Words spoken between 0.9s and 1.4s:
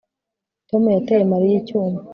yateye